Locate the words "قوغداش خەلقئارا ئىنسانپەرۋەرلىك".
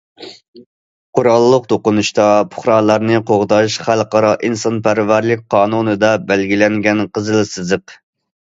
3.27-5.47